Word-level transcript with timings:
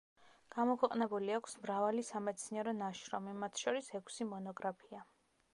გამოქვეყნებული 0.53 1.35
აქვს 1.35 1.53
მრავალი 1.65 2.05
სამეცნიერო 2.09 2.75
ნაშრომი, 2.81 3.37
მათ 3.45 3.65
შორის 3.67 3.93
ექვსი 4.01 4.31
მონოგრაფია. 4.35 5.09